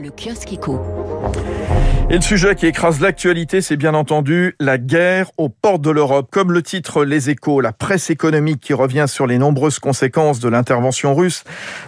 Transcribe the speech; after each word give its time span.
Le 0.00 0.10
kiosque 0.10 0.52
éco. 0.52 0.80
Et 2.08 2.14
le 2.14 2.20
sujet 2.20 2.54
qui 2.54 2.66
écrase 2.66 3.00
l'actualité, 3.00 3.60
c'est 3.60 3.76
bien 3.76 3.94
entendu 3.94 4.54
la 4.60 4.78
guerre 4.78 5.32
aux 5.38 5.48
portes 5.48 5.82
de 5.82 5.90
l'Europe. 5.90 6.28
Comme 6.30 6.52
le 6.52 6.62
titre 6.62 7.04
Les 7.04 7.30
Échos, 7.30 7.60
la 7.60 7.72
presse 7.72 8.08
économique 8.08 8.60
qui 8.60 8.74
revient 8.74 9.06
sur 9.08 9.26
les 9.26 9.38
nombreuses 9.38 9.80
conséquences 9.80 10.38
de 10.38 10.48
l'intervention 10.48 11.16
russe. 11.16 11.42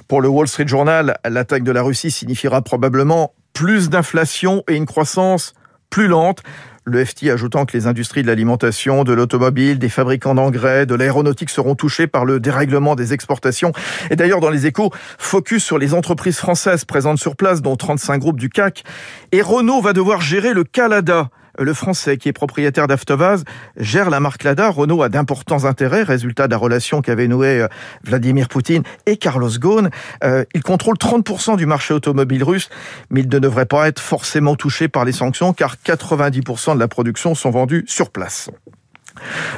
Pour 0.08 0.20
le 0.22 0.28
Wall 0.28 0.48
Street 0.48 0.66
Journal, 0.66 1.18
l'attaque 1.24 1.62
de 1.62 1.70
la 1.70 1.82
Russie 1.82 2.10
signifiera 2.10 2.62
probablement 2.62 3.32
plus 3.52 3.91
d'inflation 3.91 4.64
et 4.68 4.74
une 4.74 4.86
croissance 4.86 5.54
plus 5.88 6.08
lente. 6.08 6.42
Le 6.91 7.04
FT 7.04 7.30
ajoutant 7.30 7.66
que 7.66 7.77
les 7.77 7.86
industries 7.86 8.22
de 8.22 8.27
l'alimentation, 8.27 9.04
de 9.04 9.12
l'automobile, 9.12 9.79
des 9.79 9.89
fabricants 9.89 10.34
d'engrais, 10.34 10.86
de 10.86 10.96
l'aéronautique 10.96 11.48
seront 11.48 11.77
touchées 11.77 12.09
par 12.09 12.25
le 12.25 12.40
dérèglement 12.40 12.96
des 12.96 13.12
exportations. 13.12 13.70
Et 14.11 14.16
d'ailleurs, 14.16 14.40
dans 14.40 14.50
les 14.50 14.66
échos, 14.66 14.90
focus 15.16 15.62
sur 15.62 15.79
les 15.79 15.95
entreprises 15.95 16.39
françaises 16.39 16.84
présentes 16.84 17.18
sur 17.18 17.36
place, 17.36 17.62
dont 17.62 17.76
35 17.76 18.18
groupes 18.18 18.40
du 18.40 18.48
CAC. 18.48 18.82
Et 19.30 19.40
Renault 19.40 19.80
va 19.80 19.93
devoir 19.93 20.21
gérer 20.21 20.53
le 20.53 20.64
Canada 20.64 21.30
le 21.61 21.75
Français, 21.75 22.17
qui 22.17 22.29
est 22.29 22.32
propriétaire 22.32 22.87
d'Aftovaz, 22.87 23.45
gère 23.77 24.11
la 24.11 24.21
marque 24.21 24.45
Lada. 24.45 24.71
Renault 24.71 25.03
a 25.03 25.09
d'importants 25.09 25.64
intérêts, 25.64 26.03
résultat 26.03 26.46
de 26.46 26.53
la 26.53 26.59
relation 26.59 27.03
qu'avaient 27.03 27.29
noué 27.29 27.61
euh, 27.61 27.69
Vladimir 28.03 28.49
Poutine 28.49 28.83
et 29.07 29.17
Carlos 29.17 29.50
Ghosn. 29.59 29.91
Euh, 30.25 30.45
il 30.55 30.63
contrôle 30.63 30.96
30% 30.96 31.57
du 31.57 31.67
marché 31.67 31.95
automobile 31.95 32.42
russe, 32.42 32.70
mais 33.11 33.20
il 33.20 33.28
ne 33.28 33.39
devrait 33.39 33.67
pas 33.67 33.89
être 33.89 34.00
forcément 34.00 34.56
touché 34.56 34.89
par 34.89 35.05
les 35.05 35.12
sanctions, 35.12 35.53
car 35.53 35.77
90% 35.84 36.75
de 36.75 36.81
la 36.81 36.89
production 36.89 37.34
sont 37.34 37.50
vendus 37.50 37.84
sur 37.86 38.11
place. 38.11 38.50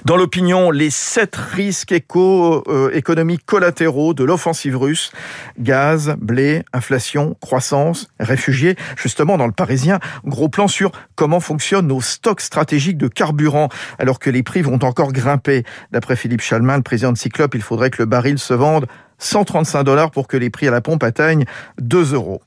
Dans 0.05 0.17
l'opinion, 0.17 0.71
les 0.71 0.91
sept 0.91 1.37
risques 1.37 1.93
éco, 1.93 2.65
euh, 2.69 2.91
économiques 2.93 3.45
collatéraux 3.47 4.15
de 4.15 4.25
l'offensive 4.25 4.77
russe, 4.77 5.13
gaz, 5.59 6.15
blé, 6.19 6.63
inflation, 6.73 7.37
croissance, 7.41 8.09
réfugiés, 8.19 8.77
justement 8.97 9.37
dans 9.37 9.47
le 9.47 9.53
Parisien, 9.53 10.01
gros 10.25 10.49
plan 10.49 10.69
sur 10.69 10.93
comment 11.15 11.41
fonctionnent 11.41 11.87
nos 11.87 12.01
stocks 12.01 12.41
stratégiques 12.41 12.99
de 12.99 13.09
carburant 13.09 13.69
alors 13.99 14.19
que 14.19 14.31
les 14.31 14.43
prix 14.43 14.63
vont 14.63 14.83
encore 14.83 15.13
grimper. 15.13 15.65
D'après 15.91 16.17
Philippe 16.17 16.43
Chalmin, 16.43 16.77
le 16.77 16.83
président 16.83 17.13
de 17.13 17.19
Cyclope, 17.19 17.55
il 17.55 17.63
faudrait 17.63 17.91
que 17.91 18.03
le 18.03 18.07
baril 18.07 18.39
se 18.39 18.55
vende 18.55 18.87
135 19.23 19.83
dollars 19.83 20.11
pour 20.11 20.29
que 20.29 20.37
les 20.37 20.51
prix 20.51 20.69
à 20.69 20.71
la 20.71 20.81
pompe 20.81 21.03
atteignent 21.03 21.45
2 21.81 22.15
euros. 22.15 22.43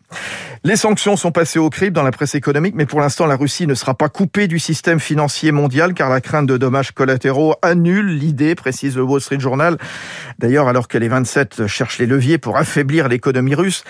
Les 0.63 0.75
sanctions 0.75 1.15
sont 1.15 1.31
passées 1.31 1.59
au 1.59 1.69
crible 1.69 1.93
dans 1.95 2.03
la 2.03 2.11
presse 2.11 2.35
économique, 2.35 2.73
mais 2.75 2.85
pour 2.85 2.99
l'instant, 2.99 3.25
la 3.27 3.35
Russie 3.35 3.67
ne 3.67 3.75
sera 3.75 3.93
pas 3.93 4.09
coupée 4.09 4.47
du 4.47 4.59
système 4.59 4.99
financier 4.99 5.51
mondial 5.51 5.93
car 5.93 6.09
la 6.09 6.21
crainte 6.21 6.47
de 6.47 6.57
dommages 6.57 6.91
collatéraux 6.91 7.55
annule 7.61 8.17
l'idée, 8.17 8.55
précise 8.55 8.95
le 8.95 9.03
Wall 9.03 9.21
Street 9.21 9.39
Journal. 9.39 9.77
D'ailleurs, 10.39 10.67
alors 10.67 10.87
que 10.87 10.97
les 10.97 11.07
27 11.07 11.67
cherchent 11.67 11.99
les 11.99 12.07
leviers 12.07 12.37
pour 12.37 12.57
affaiblir 12.57 13.07
l'économie 13.07 13.55
russe, 13.55 13.83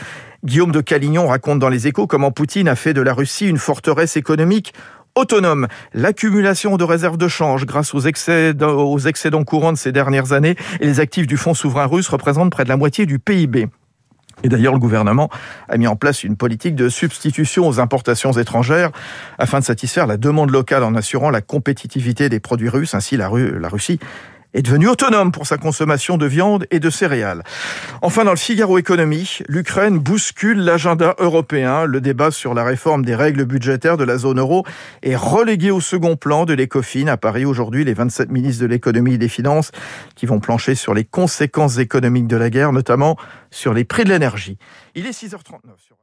Guillaume 0.43 0.71
de 0.71 0.81
Calignon 0.81 1.27
raconte 1.27 1.59
dans 1.59 1.69
les 1.69 1.87
échos 1.87 2.07
comment 2.07 2.31
Poutine 2.31 2.67
a 2.67 2.75
fait 2.75 2.93
de 2.93 3.01
la 3.01 3.13
Russie 3.13 3.47
une 3.47 3.57
forteresse 3.57 4.17
économique 4.17 4.73
autonome. 5.15 5.67
L'accumulation 5.93 6.77
de 6.77 6.83
réserves 6.83 7.17
de 7.17 7.27
change 7.27 7.65
grâce 7.65 7.93
aux, 7.93 8.01
excédents 8.01 9.43
courants 9.43 9.73
de 9.73 9.77
ces 9.77 9.91
dernières 9.91 10.33
années 10.33 10.55
et 10.79 10.85
les 10.85 10.99
actifs 10.99 11.27
du 11.27 11.37
fonds 11.37 11.53
souverain 11.53 11.85
russe 11.85 12.09
représentent 12.09 12.51
près 12.51 12.63
de 12.63 12.69
la 12.69 12.77
moitié 12.77 13.05
du 13.05 13.19
PIB. 13.19 13.67
Et 14.43 14.49
d'ailleurs, 14.49 14.73
le 14.73 14.79
gouvernement 14.79 15.29
a 15.69 15.77
mis 15.77 15.87
en 15.87 15.95
place 15.95 16.23
une 16.23 16.35
politique 16.35 16.75
de 16.75 16.89
substitution 16.89 17.67
aux 17.67 17.79
importations 17.79 18.33
étrangères 18.33 18.91
afin 19.39 19.59
de 19.59 19.63
satisfaire 19.63 20.07
la 20.07 20.17
demande 20.17 20.51
locale 20.51 20.83
en 20.83 20.93
assurant 20.93 21.29
la 21.29 21.41
compétitivité 21.41 22.27
des 22.27 22.41
produits 22.41 22.69
russes. 22.69 22.93
Ainsi, 22.93 23.15
la 23.15 23.29
Russie 23.29 23.99
est 24.55 24.61
devenu 24.61 24.87
autonome 24.87 25.31
pour 25.31 25.45
sa 25.45 25.57
consommation 25.57 26.17
de 26.17 26.25
viande 26.25 26.65
et 26.71 26.79
de 26.79 26.89
céréales. 26.89 27.43
Enfin, 28.01 28.23
dans 28.23 28.31
le 28.31 28.37
Figaro 28.37 28.77
Économie, 28.77 29.39
l'Ukraine 29.47 29.99
bouscule 29.99 30.59
l'agenda 30.59 31.13
européen. 31.19 31.85
Le 31.85 32.01
débat 32.01 32.31
sur 32.31 32.53
la 32.53 32.63
réforme 32.63 33.03
des 33.05 33.15
règles 33.15 33.43
budgétaires 33.43 33.97
de 33.97 34.05
la 34.05 34.17
zone 34.17 34.39
euro 34.39 34.65
est 35.03 35.17
relégué 35.17 35.71
au 35.71 35.81
second 35.81 36.15
plan 36.15 36.45
de 36.45 36.53
l'ECOFIN 36.53 37.07
à 37.07 37.17
Paris 37.17 37.45
aujourd'hui. 37.45 37.83
Les 37.83 37.93
27 37.93 38.31
ministres 38.31 38.61
de 38.61 38.67
l'économie 38.67 39.15
et 39.15 39.17
des 39.17 39.29
finances 39.29 39.71
qui 40.15 40.25
vont 40.25 40.39
plancher 40.39 40.73
sur 40.73 40.93
les 40.93 41.03
conséquences 41.03 41.77
économiques 41.77 42.27
de 42.27 42.37
la 42.37 42.49
guerre, 42.49 42.71
notamment 42.71 43.17
sur 43.51 43.73
les 43.73 43.83
prix 43.83 44.05
de 44.05 44.09
l'énergie. 44.09 44.57
Il 44.95 45.05
est 45.05 45.11
6h39. 45.11 45.95